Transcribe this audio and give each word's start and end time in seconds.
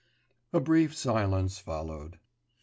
A 0.51 0.59
brief 0.59 0.97
silence 0.97 1.59
followed. 1.59 2.17